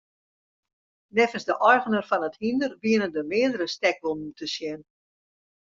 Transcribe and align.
Neffens 1.19 1.45
de 1.49 1.57
eigener 1.69 2.03
fan 2.09 2.27
it 2.29 2.41
hynder 2.43 2.71
wiene 2.83 3.07
der 3.15 3.25
meardere 3.31 3.67
stekwûnen 3.75 4.31
te 4.37 4.45
sjen. 4.53 4.81